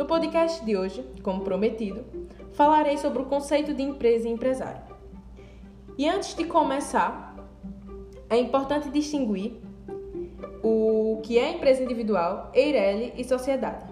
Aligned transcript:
No 0.00 0.06
podcast 0.06 0.64
de 0.64 0.78
hoje, 0.78 1.04
como 1.22 1.42
prometido, 1.42 2.06
falarei 2.54 2.96
sobre 2.96 3.20
o 3.20 3.26
conceito 3.26 3.74
de 3.74 3.82
empresa 3.82 4.26
e 4.26 4.32
empresário. 4.32 4.80
E 5.98 6.08
antes 6.08 6.34
de 6.34 6.46
começar, 6.46 7.36
é 8.30 8.38
importante 8.38 8.88
distinguir 8.88 9.60
o 10.62 11.20
que 11.22 11.38
é 11.38 11.52
empresa 11.52 11.82
individual, 11.82 12.50
EIRELI 12.54 13.12
e 13.14 13.24
sociedade. 13.24 13.84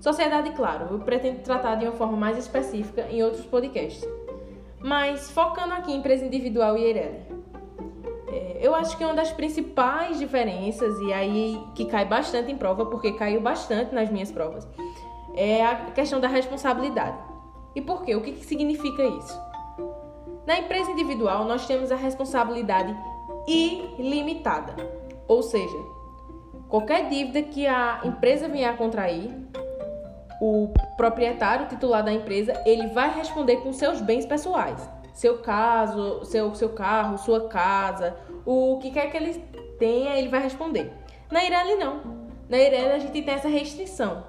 Sociedade, 0.00 0.50
claro, 0.50 0.88
eu 0.90 0.98
pretendo 0.98 1.40
tratar 1.40 1.76
de 1.76 1.86
uma 1.86 1.92
forma 1.92 2.18
mais 2.18 2.36
específica 2.36 3.08
em 3.10 3.22
outros 3.22 3.46
podcasts. 3.46 4.06
Mas 4.80 5.30
focando 5.30 5.72
aqui 5.72 5.92
em 5.92 5.96
empresa 5.96 6.26
individual 6.26 6.76
e 6.76 6.84
EIRELI. 6.84 7.35
É, 8.56 8.66
eu 8.66 8.74
acho 8.74 8.96
que 8.96 9.04
uma 9.04 9.14
das 9.14 9.32
principais 9.32 10.18
diferenças, 10.18 10.98
e 11.00 11.12
aí 11.12 11.60
que 11.74 11.84
cai 11.86 12.04
bastante 12.04 12.50
em 12.50 12.56
prova, 12.56 12.86
porque 12.86 13.12
caiu 13.12 13.40
bastante 13.40 13.94
nas 13.94 14.10
minhas 14.10 14.30
provas, 14.30 14.66
é 15.34 15.64
a 15.64 15.76
questão 15.90 16.20
da 16.20 16.28
responsabilidade. 16.28 17.18
E 17.74 17.80
por 17.80 18.02
quê? 18.02 18.14
O 18.14 18.22
que, 18.22 18.32
que 18.32 18.44
significa 18.44 19.02
isso? 19.04 19.40
Na 20.46 20.58
empresa 20.58 20.90
individual, 20.90 21.44
nós 21.44 21.66
temos 21.66 21.90
a 21.90 21.96
responsabilidade 21.96 22.96
ilimitada, 23.46 24.74
ou 25.28 25.42
seja, 25.42 25.76
qualquer 26.68 27.08
dívida 27.08 27.42
que 27.42 27.66
a 27.66 28.00
empresa 28.04 28.48
venha 28.48 28.70
a 28.70 28.76
contrair, 28.76 29.30
o 30.40 30.72
proprietário 30.96 31.66
titular 31.66 32.04
da 32.04 32.12
empresa, 32.12 32.52
ele 32.66 32.88
vai 32.88 33.14
responder 33.14 33.56
com 33.56 33.72
seus 33.72 34.00
bens 34.00 34.26
pessoais. 34.26 34.88
Seu 35.14 35.38
caso, 35.38 36.24
seu, 36.26 36.54
seu 36.54 36.68
carro, 36.70 37.16
sua 37.16 37.48
casa, 37.48 38.16
o 38.46 38.78
que 38.80 38.90
quer 38.90 39.10
que 39.10 39.16
ele 39.16 39.34
tenha, 39.78 40.16
ele 40.16 40.28
vai 40.28 40.40
responder. 40.40 40.92
Na 41.30 41.44
Ireli, 41.44 41.74
não. 41.74 42.00
Na 42.48 42.56
Ireli, 42.56 42.92
a 42.92 42.98
gente 42.98 43.20
tem 43.22 43.34
essa 43.34 43.48
restrição 43.48 44.24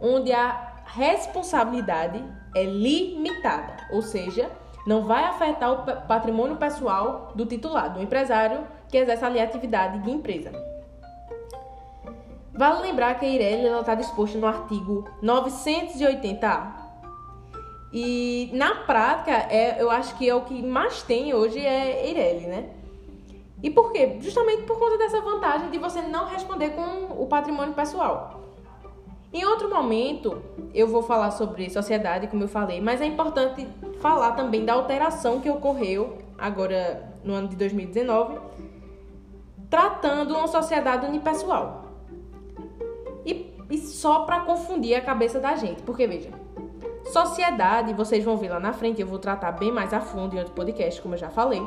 onde 0.00 0.32
a 0.32 0.82
responsabilidade 0.84 2.22
é 2.54 2.64
limitada, 2.64 3.76
ou 3.92 4.02
seja, 4.02 4.50
não 4.86 5.04
vai 5.04 5.24
afetar 5.24 5.72
o 5.72 6.06
patrimônio 6.06 6.56
pessoal 6.56 7.32
do 7.34 7.46
titular, 7.46 7.92
do 7.92 8.02
empresário 8.02 8.66
que 8.88 8.96
exerce 8.96 9.24
ali 9.24 9.38
a 9.38 9.44
atividade 9.44 10.00
de 10.00 10.10
empresa. 10.10 10.50
Vale 12.52 12.82
lembrar 12.82 13.18
que 13.18 13.24
a 13.24 13.28
Eireli 13.28 13.66
está 13.66 13.94
disposta 13.94 14.36
no 14.36 14.46
artigo 14.46 15.08
980A. 15.22 16.80
E 17.92 18.50
na 18.52 18.74
prática, 18.74 19.30
é, 19.30 19.80
eu 19.80 19.90
acho 19.90 20.16
que 20.16 20.28
é 20.28 20.34
o 20.34 20.42
que 20.42 20.60
mais 20.62 21.02
tem 21.02 21.32
hoje 21.32 21.58
é 21.58 22.06
Eireli, 22.06 22.46
né? 22.46 22.79
E 23.62 23.70
por 23.70 23.92
quê? 23.92 24.16
Justamente 24.20 24.62
por 24.62 24.78
conta 24.78 24.96
dessa 24.96 25.20
vantagem 25.20 25.70
de 25.70 25.78
você 25.78 26.00
não 26.02 26.26
responder 26.26 26.70
com 26.70 27.22
o 27.22 27.26
patrimônio 27.26 27.74
pessoal. 27.74 28.40
Em 29.32 29.44
outro 29.44 29.70
momento, 29.70 30.42
eu 30.74 30.88
vou 30.88 31.02
falar 31.02 31.30
sobre 31.30 31.70
sociedade, 31.70 32.26
como 32.26 32.44
eu 32.44 32.48
falei, 32.48 32.80
mas 32.80 33.00
é 33.00 33.06
importante 33.06 33.66
falar 34.00 34.32
também 34.32 34.64
da 34.64 34.72
alteração 34.72 35.40
que 35.40 35.48
ocorreu 35.48 36.18
agora 36.36 37.12
no 37.22 37.34
ano 37.34 37.46
de 37.46 37.54
2019, 37.54 38.38
tratando 39.68 40.34
uma 40.34 40.48
sociedade 40.48 41.06
unipessoal. 41.06 41.84
E, 43.24 43.54
e 43.70 43.78
só 43.78 44.24
para 44.24 44.40
confundir 44.40 44.96
a 44.96 45.00
cabeça 45.00 45.38
da 45.38 45.54
gente, 45.54 45.82
porque 45.82 46.08
veja, 46.08 46.30
sociedade, 47.12 47.92
vocês 47.92 48.24
vão 48.24 48.36
ver 48.36 48.48
lá 48.48 48.58
na 48.58 48.72
frente, 48.72 49.00
eu 49.00 49.06
vou 49.06 49.18
tratar 49.18 49.52
bem 49.52 49.70
mais 49.70 49.92
a 49.92 50.00
fundo 50.00 50.34
em 50.34 50.38
outro 50.38 50.54
podcast, 50.54 51.00
como 51.00 51.14
eu 51.14 51.18
já 51.18 51.30
falei. 51.30 51.62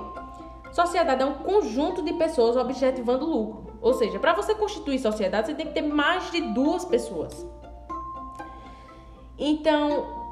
Sociedade 0.73 1.21
é 1.21 1.25
um 1.25 1.35
conjunto 1.35 2.01
de 2.01 2.13
pessoas 2.13 2.57
objetivando 2.57 3.27
lucro. 3.27 3.77
Ou 3.79 3.93
seja, 3.93 4.17
para 4.19 4.33
você 4.33 4.55
constituir 4.55 4.97
sociedade, 4.97 5.47
você 5.47 5.53
tem 5.53 5.67
que 5.67 5.73
ter 5.73 5.83
mais 5.83 6.31
de 6.31 6.41
duas 6.41 6.83
pessoas. 6.83 7.47
Então, 9.37 10.23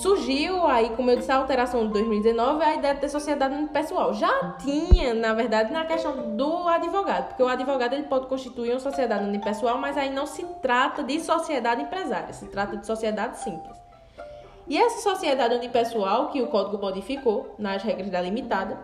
surgiu 0.00 0.66
aí, 0.66 0.88
como 0.96 1.10
eu 1.10 1.16
disse, 1.16 1.30
a 1.30 1.36
alteração 1.36 1.86
de 1.86 1.92
2019, 1.92 2.64
a 2.64 2.76
ideia 2.76 2.94
de 2.94 3.00
ter 3.02 3.10
sociedade 3.10 3.54
pessoal. 3.66 4.14
Já 4.14 4.56
tinha, 4.58 5.12
na 5.12 5.34
verdade, 5.34 5.70
na 5.70 5.84
questão 5.84 6.34
do 6.34 6.66
advogado, 6.66 7.28
porque 7.28 7.42
o 7.42 7.48
advogado 7.48 7.92
ele 7.92 8.04
pode 8.04 8.26
constituir 8.26 8.70
uma 8.70 8.80
sociedade 8.80 9.24
unipessoal, 9.24 9.76
mas 9.76 9.98
aí 9.98 10.08
não 10.08 10.24
se 10.26 10.46
trata 10.62 11.02
de 11.02 11.20
sociedade 11.20 11.82
empresária, 11.82 12.32
se 12.32 12.46
trata 12.46 12.78
de 12.78 12.86
sociedade 12.86 13.38
simples. 13.38 13.89
E 14.70 14.78
essa 14.78 15.00
sociedade 15.00 15.56
unipessoal 15.56 16.28
que 16.28 16.40
o 16.40 16.46
código 16.46 16.78
modificou 16.78 17.56
nas 17.58 17.82
regras 17.82 18.08
da 18.08 18.20
limitada 18.20 18.78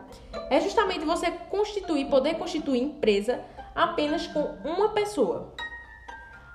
é 0.51 0.61
justamente 0.61 1.05
você 1.05 1.31
constituir, 1.31 2.07
poder 2.07 2.35
constituir 2.35 2.83
empresa 2.83 3.41
apenas 3.73 4.27
com 4.27 4.41
uma 4.65 4.89
pessoa. 4.89 5.55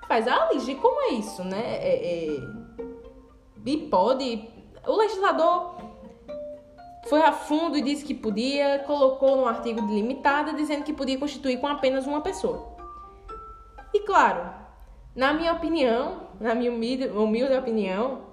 Faz, 0.05 0.27
ah, 0.27 0.49
como 0.81 1.01
é 1.03 1.13
isso, 1.13 1.45
né? 1.45 1.77
É, 1.77 2.35
é... 2.35 2.39
E 3.65 3.77
pode. 3.89 4.49
O 4.85 4.97
legislador 4.97 5.77
foi 7.07 7.21
a 7.21 7.31
fundo 7.31 7.77
e 7.77 7.81
disse 7.81 8.03
que 8.03 8.13
podia, 8.13 8.79
colocou 8.79 9.37
no 9.37 9.45
artigo 9.45 9.81
de 9.87 9.93
limitada 9.93 10.51
dizendo 10.51 10.83
que 10.83 10.91
podia 10.91 11.17
constituir 11.17 11.57
com 11.61 11.67
apenas 11.67 12.05
uma 12.05 12.19
pessoa. 12.19 12.75
E 13.93 14.01
claro, 14.01 14.53
na 15.15 15.33
minha 15.33 15.53
opinião, 15.53 16.27
na 16.37 16.53
minha 16.53 16.69
humilde, 16.69 17.07
humilde 17.07 17.53
opinião, 17.53 18.23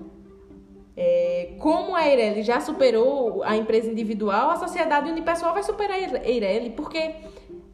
é, 1.00 1.50
como 1.60 1.94
a 1.94 2.08
Eireli 2.08 2.42
já 2.42 2.60
superou 2.60 3.44
a 3.44 3.56
empresa 3.56 3.88
individual, 3.88 4.50
a 4.50 4.56
sociedade 4.56 5.08
unipessoal 5.08 5.54
vai 5.54 5.62
superar 5.62 5.96
a 5.96 6.28
Eireli, 6.28 6.70
porque 6.70 7.14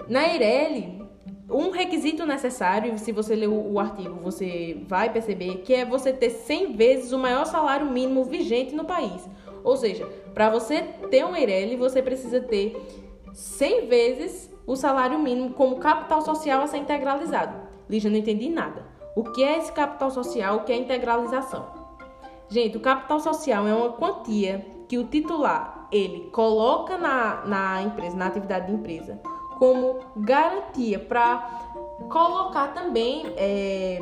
na 0.06 0.28
Eireli, 0.28 1.02
um 1.50 1.70
requisito 1.70 2.26
necessário, 2.26 2.98
se 2.98 3.12
você 3.12 3.34
ler 3.34 3.48
o, 3.48 3.72
o 3.72 3.80
artigo, 3.80 4.20
você 4.22 4.76
vai 4.86 5.10
perceber 5.10 5.62
que 5.62 5.72
é 5.72 5.86
você 5.86 6.12
ter 6.12 6.28
100 6.28 6.74
vezes 6.74 7.12
o 7.12 7.18
maior 7.18 7.46
salário 7.46 7.90
mínimo 7.90 8.24
vigente 8.24 8.74
no 8.74 8.84
país. 8.84 9.26
Ou 9.62 9.74
seja, 9.74 10.06
para 10.34 10.50
você 10.50 10.82
ter 11.10 11.24
um 11.24 11.34
Eireli, 11.34 11.76
você 11.76 12.02
precisa 12.02 12.42
ter 12.42 12.76
100 13.32 13.86
vezes 13.86 14.50
o 14.66 14.76
salário 14.76 15.18
mínimo 15.18 15.54
como 15.54 15.78
capital 15.78 16.20
social 16.20 16.60
a 16.60 16.66
ser 16.66 16.76
integralizado. 16.76 17.56
Lígia, 17.88 18.10
não 18.10 18.18
entendi 18.18 18.50
nada. 18.50 18.84
O 19.16 19.24
que 19.24 19.42
é 19.42 19.56
esse 19.56 19.72
capital 19.72 20.10
social? 20.10 20.56
O 20.56 20.64
que 20.64 20.72
é 20.72 20.76
integralização? 20.76 21.73
Gente, 22.54 22.76
o 22.76 22.80
capital 22.80 23.18
social 23.18 23.66
é 23.66 23.74
uma 23.74 23.90
quantia 23.94 24.64
que 24.86 24.96
o 24.96 25.08
titular 25.08 25.88
ele 25.90 26.30
coloca 26.30 26.96
na, 26.96 27.44
na 27.44 27.82
empresa, 27.82 28.16
na 28.16 28.26
atividade 28.26 28.68
de 28.68 28.74
empresa, 28.74 29.20
como 29.58 29.98
garantia 30.16 31.00
para 31.00 31.48
colocar 32.08 32.68
também 32.72 33.24
é, 33.36 33.98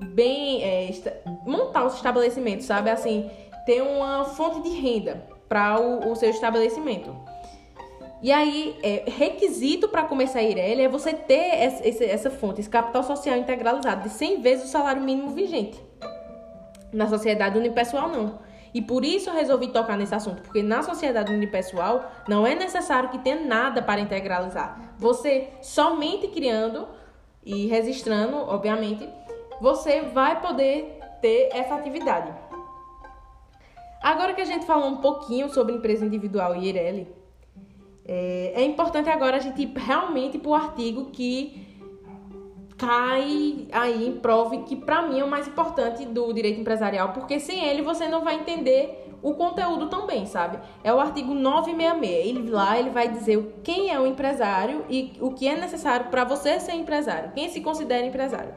bem 0.00 0.60
é, 0.64 0.90
montar 1.46 1.86
os 1.86 1.94
estabelecimentos, 1.94 2.66
sabe? 2.66 2.90
Assim, 2.90 3.30
ter 3.64 3.80
uma 3.80 4.24
fonte 4.24 4.62
de 4.62 4.70
renda 4.70 5.24
para 5.48 5.80
o, 5.80 6.10
o, 6.10 6.16
seu 6.16 6.30
estabelecimento. 6.30 7.14
E 8.20 8.32
aí, 8.32 8.76
é, 8.82 9.04
requisito 9.06 9.88
para 9.88 10.02
começar 10.02 10.40
a 10.40 10.42
Ireli 10.42 10.82
é 10.82 10.88
você 10.88 11.12
ter 11.12 11.54
essa, 11.54 12.04
essa 12.04 12.28
fonte, 12.28 12.60
esse 12.60 12.68
capital 12.68 13.04
social 13.04 13.36
integralizado 13.36 14.08
de 14.08 14.08
100 14.08 14.40
vezes 14.42 14.64
o 14.64 14.68
salário 14.68 15.00
mínimo 15.00 15.30
vigente. 15.30 15.89
Na 16.92 17.06
sociedade 17.08 17.58
unipessoal, 17.58 18.08
não. 18.08 18.38
E 18.72 18.80
por 18.80 19.04
isso 19.04 19.30
eu 19.30 19.34
resolvi 19.34 19.68
tocar 19.68 19.96
nesse 19.96 20.14
assunto, 20.14 20.42
porque 20.42 20.62
na 20.62 20.82
sociedade 20.82 21.32
unipessoal 21.32 22.10
não 22.28 22.46
é 22.46 22.54
necessário 22.54 23.08
que 23.08 23.18
tenha 23.18 23.44
nada 23.44 23.82
para 23.82 24.00
integralizar. 24.00 24.94
Você 24.96 25.48
somente 25.60 26.28
criando 26.28 26.86
e 27.44 27.66
registrando, 27.66 28.36
obviamente, 28.36 29.08
você 29.60 30.02
vai 30.02 30.40
poder 30.40 30.98
ter 31.20 31.48
essa 31.52 31.74
atividade. 31.74 32.32
Agora 34.02 34.32
que 34.32 34.40
a 34.40 34.46
gente 34.46 34.64
falou 34.64 34.88
um 34.88 34.96
pouquinho 34.96 35.52
sobre 35.52 35.74
empresa 35.74 36.06
individual 36.06 36.56
e 36.56 36.68
IRL, 36.68 37.06
é, 38.06 38.52
é 38.56 38.64
importante 38.64 39.10
agora 39.10 39.36
a 39.36 39.40
gente 39.40 39.62
ir 39.62 39.72
realmente 39.76 40.38
para 40.38 40.50
o 40.50 40.54
artigo 40.54 41.06
que 41.06 41.69
cai 42.80 43.66
aí 43.70 44.08
em 44.08 44.12
prove 44.12 44.62
que 44.62 44.74
para 44.74 45.02
mim 45.02 45.20
é 45.20 45.24
o 45.24 45.28
mais 45.28 45.46
importante 45.46 46.06
do 46.06 46.32
direito 46.32 46.58
empresarial, 46.58 47.10
porque 47.12 47.38
sem 47.38 47.62
ele 47.62 47.82
você 47.82 48.08
não 48.08 48.24
vai 48.24 48.36
entender 48.36 49.06
o 49.22 49.34
conteúdo 49.34 49.88
também, 49.88 50.24
sabe? 50.24 50.58
É 50.82 50.92
o 50.92 50.98
artigo 50.98 51.34
966. 51.34 52.26
Ele 52.26 52.50
lá 52.50 52.78
ele 52.78 52.88
vai 52.88 53.06
dizer 53.06 53.60
quem 53.62 53.90
é 53.90 54.00
o 54.00 54.06
empresário 54.06 54.86
e 54.88 55.12
o 55.20 55.30
que 55.32 55.46
é 55.46 55.54
necessário 55.54 56.06
para 56.06 56.24
você 56.24 56.58
ser 56.58 56.72
empresário, 56.72 57.32
quem 57.32 57.50
se 57.50 57.60
considera 57.60 58.06
empresário. 58.06 58.54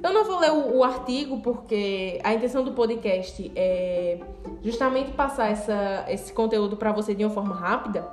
Eu 0.00 0.14
não 0.14 0.24
vou 0.24 0.38
ler 0.38 0.52
o, 0.52 0.78
o, 0.78 0.84
artigo 0.84 1.40
porque 1.40 2.20
a 2.24 2.32
intenção 2.32 2.64
do 2.64 2.72
podcast 2.72 3.52
é 3.54 4.18
justamente 4.62 5.10
passar 5.12 5.50
essa, 5.50 6.06
esse 6.08 6.32
conteúdo 6.32 6.76
para 6.76 6.90
você 6.90 7.14
de 7.14 7.22
uma 7.22 7.30
forma 7.30 7.54
rápida. 7.54 8.08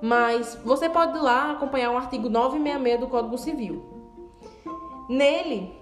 Mas 0.00 0.58
você 0.64 0.88
pode 0.88 1.16
ir 1.16 1.22
lá 1.22 1.52
acompanhar 1.52 1.92
o 1.92 1.96
artigo 1.96 2.28
966 2.28 2.98
do 2.98 3.06
Código 3.06 3.38
Civil. 3.38 3.91
Nele 5.08 5.74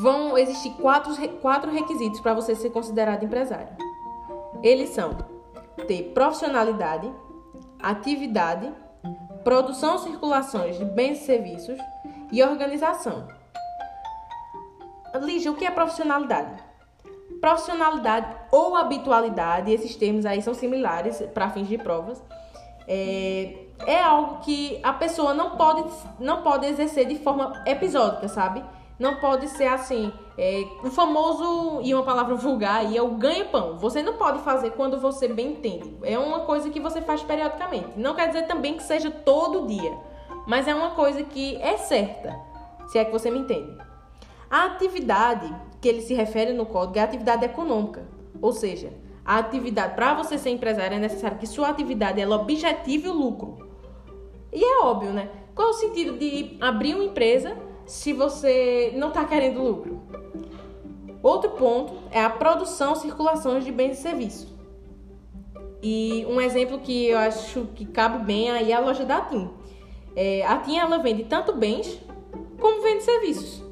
vão 0.00 0.36
existir 0.38 0.70
quatro, 0.80 1.12
quatro 1.40 1.70
requisitos 1.70 2.20
para 2.20 2.34
você 2.34 2.54
ser 2.54 2.70
considerado 2.70 3.24
empresário. 3.24 3.76
Eles 4.62 4.90
são 4.90 5.16
ter 5.86 6.12
profissionalidade, 6.14 7.12
atividade, 7.80 8.72
produção 9.42 9.92
ou 9.92 9.98
circulações 9.98 10.78
de 10.78 10.84
bens 10.84 11.20
e 11.20 11.24
serviços 11.26 11.78
e 12.32 12.42
organização. 12.42 13.28
Lígia, 15.20 15.52
o 15.52 15.54
que 15.54 15.64
é 15.64 15.70
profissionalidade? 15.70 16.62
Profissionalidade 17.40 18.34
ou 18.50 18.74
habitualidade, 18.74 19.70
esses 19.70 19.94
termos 19.94 20.24
aí 20.24 20.40
são 20.40 20.54
similares 20.54 21.20
para 21.34 21.50
fins 21.50 21.68
de 21.68 21.76
provas, 21.76 22.22
é, 22.88 23.63
é 23.86 24.00
algo 24.00 24.38
que 24.38 24.78
a 24.82 24.92
pessoa 24.92 25.34
não 25.34 25.50
pode, 25.56 25.84
não 26.18 26.42
pode 26.42 26.66
exercer 26.66 27.06
de 27.06 27.18
forma 27.18 27.62
episódica, 27.66 28.28
sabe? 28.28 28.64
Não 28.98 29.16
pode 29.16 29.48
ser 29.48 29.66
assim, 29.66 30.12
é, 30.38 30.64
o 30.84 30.90
famoso, 30.90 31.80
e 31.82 31.92
uma 31.92 32.04
palavra 32.04 32.36
vulgar 32.36 32.76
aí, 32.76 32.96
é 32.96 33.02
o 33.02 33.16
ganha-pão. 33.16 33.76
Você 33.78 34.02
não 34.02 34.14
pode 34.14 34.38
fazer 34.40 34.70
quando 34.70 35.00
você 35.00 35.26
bem 35.26 35.52
entende. 35.52 35.96
É 36.02 36.16
uma 36.16 36.40
coisa 36.40 36.70
que 36.70 36.78
você 36.78 37.02
faz 37.02 37.22
periodicamente. 37.22 37.88
Não 37.96 38.14
quer 38.14 38.28
dizer 38.28 38.46
também 38.46 38.76
que 38.76 38.82
seja 38.84 39.10
todo 39.10 39.66
dia, 39.66 39.92
mas 40.46 40.68
é 40.68 40.74
uma 40.74 40.90
coisa 40.90 41.24
que 41.24 41.56
é 41.56 41.76
certa, 41.76 42.38
se 42.86 42.98
é 42.98 43.04
que 43.04 43.10
você 43.10 43.30
me 43.30 43.40
entende. 43.40 43.76
A 44.48 44.66
atividade 44.66 45.52
que 45.80 45.88
ele 45.88 46.00
se 46.00 46.14
refere 46.14 46.52
no 46.52 46.64
código 46.64 46.98
é 46.98 47.00
a 47.00 47.04
atividade 47.04 47.44
econômica, 47.44 48.06
ou 48.40 48.52
seja, 48.52 48.92
a 49.24 49.38
atividade, 49.38 49.94
para 49.94 50.14
você 50.14 50.36
ser 50.36 50.50
empresário, 50.50 50.96
é 50.96 51.00
necessário 51.00 51.38
que 51.38 51.46
sua 51.46 51.70
atividade 51.70 52.20
ela 52.20 52.36
objetive 52.36 53.08
o 53.08 53.12
lucro. 53.12 53.63
E 54.54 54.64
é 54.64 54.80
óbvio, 54.82 55.12
né? 55.12 55.28
Qual 55.54 55.68
é 55.68 55.70
o 55.72 55.74
sentido 55.74 56.16
de 56.16 56.56
abrir 56.60 56.94
uma 56.94 57.04
empresa 57.04 57.56
se 57.84 58.12
você 58.12 58.92
não 58.96 59.08
está 59.08 59.24
querendo 59.24 59.60
lucro? 59.60 60.00
Outro 61.20 61.50
ponto 61.50 61.94
é 62.10 62.22
a 62.22 62.30
produção, 62.30 62.94
circulação 62.94 63.58
de 63.58 63.72
bens 63.72 63.98
e 63.98 64.02
serviços. 64.02 64.54
E 65.82 66.24
um 66.28 66.40
exemplo 66.40 66.78
que 66.78 67.08
eu 67.08 67.18
acho 67.18 67.66
que 67.74 67.84
cabe 67.84 68.24
bem 68.24 68.50
aí 68.50 68.70
é 68.70 68.74
a 68.74 68.80
loja 68.80 69.04
da 69.04 69.20
TIM. 69.22 69.50
É, 70.14 70.46
a 70.46 70.58
TIM 70.58 70.78
ela 70.78 70.98
vende 70.98 71.24
tanto 71.24 71.52
bens 71.52 72.00
como 72.60 72.80
vende 72.82 73.02
serviços. 73.02 73.62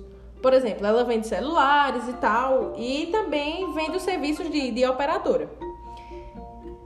Por 0.42 0.52
exemplo, 0.52 0.84
ela 0.84 1.04
vende 1.04 1.28
celulares 1.28 2.08
e 2.08 2.14
tal, 2.14 2.74
e 2.76 3.06
também 3.06 3.72
vende 3.72 3.96
os 3.96 4.02
serviços 4.02 4.50
de, 4.50 4.72
de 4.72 4.84
operadora. 4.84 5.48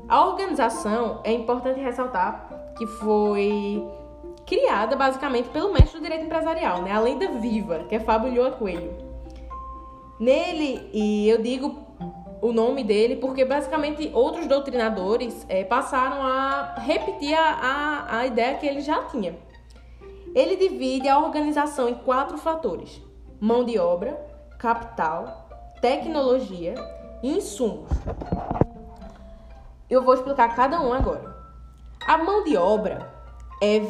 A 0.06 0.26
organização 0.26 1.20
é 1.24 1.32
importante 1.32 1.80
ressaltar 1.80 2.45
que 2.76 2.86
foi 2.86 3.82
criada 4.46 4.94
basicamente 4.94 5.48
pelo 5.48 5.72
mestre 5.72 5.98
do 5.98 6.02
direito 6.02 6.24
empresarial, 6.24 6.82
né? 6.82 6.92
a 6.92 7.00
lenda 7.00 7.28
viva, 7.32 7.84
que 7.88 7.94
é 7.94 8.00
Fábio 8.00 8.32
Lhoa 8.32 8.52
Coelho. 8.52 8.94
Nele, 10.20 10.88
e 10.92 11.28
eu 11.28 11.42
digo 11.42 11.84
o 12.40 12.52
nome 12.52 12.84
dele 12.84 13.16
porque 13.16 13.44
basicamente 13.44 14.10
outros 14.14 14.46
doutrinadores 14.46 15.44
é, 15.48 15.64
passaram 15.64 16.22
a 16.22 16.74
repetir 16.78 17.34
a, 17.34 17.42
a, 17.42 18.18
a 18.18 18.26
ideia 18.26 18.56
que 18.56 18.66
ele 18.66 18.80
já 18.80 19.02
tinha. 19.04 19.36
Ele 20.34 20.56
divide 20.56 21.08
a 21.08 21.18
organização 21.18 21.88
em 21.88 21.94
quatro 21.94 22.38
fatores 22.38 23.02
mão 23.40 23.64
de 23.64 23.78
obra, 23.78 24.18
capital, 24.58 25.48
tecnologia 25.80 26.74
e 27.22 27.36
insumos. 27.36 27.90
Eu 29.88 30.02
vou 30.02 30.14
explicar 30.14 30.54
cada 30.54 30.80
um 30.80 30.92
agora. 30.92 31.35
A 32.06 32.16
mão 32.16 32.44
de 32.44 32.56
obra 32.56 33.12
é, 33.60 33.82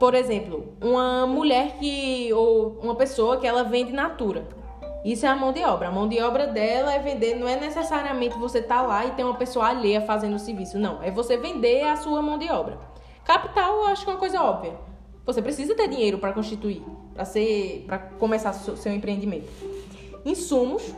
por 0.00 0.14
exemplo, 0.14 0.76
uma 0.82 1.26
mulher 1.26 1.76
que 1.78 2.32
ou 2.32 2.80
uma 2.82 2.96
pessoa 2.96 3.36
que 3.36 3.46
ela 3.46 3.62
vende 3.62 3.92
natura. 3.92 4.48
Isso 5.04 5.26
é 5.26 5.28
a 5.28 5.36
mão 5.36 5.52
de 5.52 5.62
obra. 5.62 5.86
A 5.88 5.90
mão 5.90 6.08
de 6.08 6.20
obra 6.20 6.48
dela 6.48 6.92
é 6.92 6.98
vender, 6.98 7.36
não 7.36 7.46
é 7.46 7.54
necessariamente 7.54 8.36
você 8.36 8.58
estar 8.58 8.80
tá 8.80 8.82
lá 8.82 9.06
e 9.06 9.12
ter 9.12 9.22
uma 9.22 9.34
pessoa 9.34 9.68
alheia 9.68 10.00
fazendo 10.00 10.34
o 10.34 10.38
serviço, 10.40 10.76
não. 10.76 11.00
É 11.02 11.10
você 11.10 11.36
vender 11.36 11.84
a 11.84 11.96
sua 11.96 12.20
mão 12.20 12.36
de 12.36 12.50
obra. 12.50 12.78
Capital, 13.24 13.76
eu 13.76 13.86
acho 13.86 14.04
que 14.04 14.10
é 14.10 14.14
uma 14.14 14.18
coisa 14.18 14.42
óbvia. 14.42 14.74
Você 15.24 15.40
precisa 15.40 15.74
ter 15.76 15.86
dinheiro 15.86 16.18
para 16.18 16.32
constituir, 16.32 16.82
para 17.14 17.24
ser, 17.24 17.84
para 17.86 17.98
começar 17.98 18.52
seu, 18.52 18.92
empreendimento. 18.92 19.48
Insumos. 20.24 20.92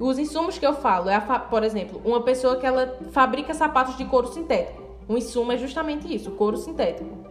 Os 0.00 0.18
insumos 0.18 0.58
que 0.58 0.66
eu 0.66 0.74
falo 0.74 1.10
é, 1.10 1.14
a, 1.14 1.20
por 1.20 1.62
exemplo, 1.62 2.00
uma 2.02 2.22
pessoa 2.22 2.56
que 2.56 2.66
ela 2.66 2.98
fabrica 3.12 3.52
sapatos 3.52 3.96
de 3.96 4.06
couro 4.06 4.28
sintético. 4.28 4.85
Um 5.08 5.16
insumo 5.16 5.52
é 5.52 5.56
justamente 5.56 6.12
isso, 6.12 6.30
couro 6.32 6.56
sintético. 6.56 7.26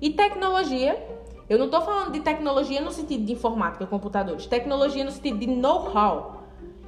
E 0.00 0.10
tecnologia, 0.10 1.02
eu 1.48 1.58
não 1.58 1.66
estou 1.66 1.80
falando 1.80 2.12
de 2.12 2.20
tecnologia 2.20 2.80
no 2.80 2.90
sentido 2.90 3.24
de 3.24 3.32
informática, 3.32 3.86
computadores. 3.86 4.46
Tecnologia 4.46 5.04
no 5.04 5.10
sentido 5.10 5.38
de 5.38 5.46
know-how. 5.46 6.42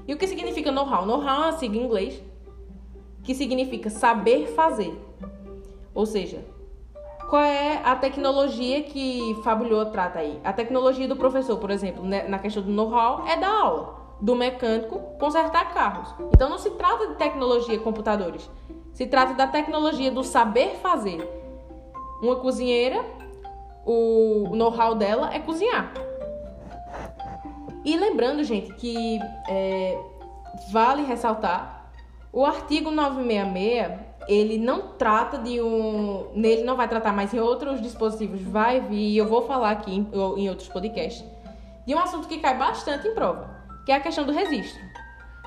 E 0.07 0.15
o 0.15 0.17
que 0.17 0.27
significa 0.27 0.71
know-how? 0.73 1.07
Know-how 1.07 1.43
é 1.43 1.47
uma 1.47 1.53
sigla 1.53 1.77
em 1.77 1.85
inglês 1.85 2.23
que 3.23 3.35
significa 3.35 3.91
saber 3.91 4.47
fazer. 4.49 4.97
Ou 5.95 6.07
seja, 6.07 6.45
qual 7.29 7.43
é 7.43 7.81
a 7.85 7.97
tecnologia 7.97 8.83
que 8.83 9.37
Fabulho 9.43 9.85
trata 9.87 10.21
aí? 10.21 10.41
A 10.45 10.53
tecnologia 10.53 11.09
do 11.09 11.17
professor, 11.17 11.59
por 11.59 11.71
exemplo, 11.71 12.05
né, 12.05 12.29
na 12.29 12.39
questão 12.39 12.63
do 12.63 12.71
know-how, 12.71 13.27
é 13.27 13.37
da 13.37 13.49
aula. 13.49 13.97
Do 14.21 14.35
mecânico 14.35 14.99
consertar 15.19 15.75
carros. 15.75 16.15
Então 16.35 16.49
não 16.49 16.57
se 16.59 16.71
trata 16.71 17.09
de 17.09 17.15
tecnologia 17.17 17.79
computadores. 17.79 18.49
Se 18.97 19.07
trata 19.07 19.35
da 19.35 19.47
tecnologia 19.47 20.11
do 20.11 20.25
saber 20.25 20.77
fazer. 20.77 21.21
Uma 22.23 22.37
cozinheira, 22.37 23.05
o 23.85 24.57
know-how 24.57 24.95
dela 24.95 25.35
é 25.35 25.39
cozinhar. 25.39 25.93
E 27.85 27.95
lembrando, 27.95 28.43
gente, 28.43 28.73
que 28.73 29.21
é, 29.49 30.01
vale 30.73 31.03
ressaltar 31.03 31.91
o 32.33 32.45
artigo 32.45 32.91
966 32.91 34.07
ele 34.29 34.59
não 34.59 34.89
trata 34.89 35.39
de 35.39 35.61
um. 35.61 36.31
Nele 36.35 36.65
não 36.65 36.75
vai 36.75 36.89
tratar, 36.89 37.13
mas 37.13 37.33
em 37.33 37.39
outros 37.39 37.81
dispositivos 37.81 38.41
vai 38.41 38.81
vir, 38.81 39.11
e 39.11 39.19
eu 39.19 39.27
vou 39.27 39.43
falar 39.47 39.71
aqui 39.73 39.95
em, 39.95 40.11
em 40.37 40.49
outros 40.49 40.69
podcasts, 40.69 41.25
de 41.87 41.95
um 41.95 41.99
assunto 41.99 42.27
que 42.27 42.39
cai 42.39 42.57
bastante 42.59 43.07
em 43.07 43.15
prova, 43.15 43.49
que 43.85 43.93
é 43.93 43.95
a 43.95 44.01
questão 44.01 44.25
do 44.25 44.33
registro. 44.33 44.83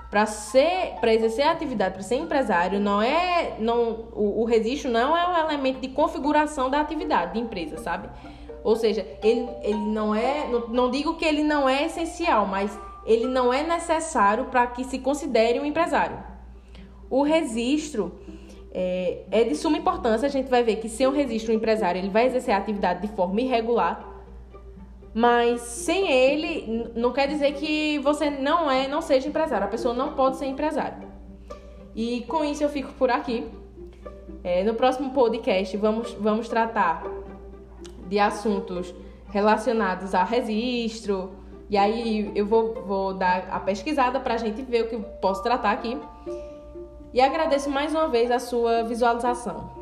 Para 0.09 0.25
ser, 0.25 0.95
para 0.99 1.13
exercer 1.13 1.45
a 1.45 1.51
atividade, 1.51 1.93
para 1.93 2.01
ser 2.01 2.15
empresário, 2.15 2.79
não 2.79 2.99
é, 2.99 3.57
não, 3.59 4.07
o, 4.11 4.41
o 4.41 4.45
registro 4.45 4.89
não 4.89 5.15
é 5.15 5.27
um 5.27 5.37
elemento 5.47 5.79
de 5.79 5.89
configuração 5.89 6.67
da 6.69 6.81
atividade 6.81 7.33
de 7.33 7.39
empresa, 7.39 7.77
sabe? 7.77 8.09
Ou 8.63 8.75
seja, 8.75 9.05
ele, 9.21 9.47
ele 9.61 9.77
não 9.77 10.15
é, 10.15 10.47
não, 10.47 10.67
não 10.67 10.91
digo 10.91 11.15
que 11.15 11.25
ele 11.25 11.43
não 11.43 11.69
é 11.69 11.85
essencial, 11.85 12.47
mas 12.47 12.77
ele 13.05 13.27
não 13.27 13.53
é 13.53 13.61
necessário 13.61 14.45
para 14.45 14.65
que 14.67 14.83
se 14.83 14.97
considere 14.97 15.59
um 15.59 15.65
empresário. 15.65 16.17
O 17.09 17.21
registro 17.21 18.11
é, 18.71 19.23
é, 19.31 19.43
de 19.43 19.55
suma 19.55 19.77
importância. 19.77 20.27
A 20.27 20.31
gente 20.31 20.49
vai 20.49 20.63
ver 20.63 20.77
que 20.77 20.89
sem 20.89 21.07
o 21.07 21.11
registro, 21.11 21.51
o 21.51 21.55
empresário 21.55 21.99
ele 21.99 22.09
vai 22.09 22.25
exercer 22.25 22.53
a 22.53 22.57
atividade 22.57 23.01
de 23.01 23.07
forma 23.15 23.41
irregular. 23.41 24.08
Mas 25.13 25.61
sem 25.61 26.11
ele, 26.11 26.91
não 26.95 27.11
quer 27.11 27.27
dizer 27.27 27.53
que 27.53 27.97
você 27.99 28.29
não 28.29 28.69
é, 28.69 28.87
não 28.87 29.01
seja 29.01 29.27
empresário. 29.27 29.65
A 29.65 29.69
pessoa 29.69 29.93
não 29.93 30.13
pode 30.13 30.37
ser 30.37 30.45
empresário. 30.45 31.07
E 31.95 32.21
com 32.21 32.43
isso 32.43 32.63
eu 32.63 32.69
fico 32.69 32.93
por 32.93 33.09
aqui. 33.09 33.45
É, 34.43 34.63
no 34.63 34.73
próximo 34.73 35.11
podcast 35.11 35.75
vamos, 35.75 36.13
vamos 36.13 36.47
tratar 36.47 37.03
de 38.07 38.19
assuntos 38.19 38.93
relacionados 39.29 40.13
a 40.13 40.23
registro. 40.23 41.31
E 41.69 41.77
aí 41.77 42.31
eu 42.35 42.45
vou, 42.45 42.73
vou 42.85 43.13
dar 43.13 43.47
a 43.51 43.59
pesquisada 43.59 44.19
para 44.19 44.35
a 44.35 44.37
gente 44.37 44.61
ver 44.61 44.83
o 44.83 44.87
que 44.87 44.97
posso 45.21 45.43
tratar 45.43 45.71
aqui 45.71 45.97
e 47.13 47.21
agradeço 47.21 47.69
mais 47.69 47.91
uma 47.93 48.07
vez 48.07 48.29
a 48.29 48.39
sua 48.39 48.83
visualização. 48.83 49.78